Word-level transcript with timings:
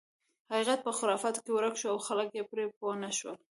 حقیقت 0.51 0.79
په 0.83 0.91
خرافاتو 0.97 1.43
کې 1.45 1.51
ورک 1.53 1.75
شو 1.81 1.87
او 1.93 1.97
خلک 2.07 2.29
یې 2.37 2.43
پرې 2.51 2.65
پوه 2.77 2.95
نه 3.03 3.11
شول. 3.17 3.37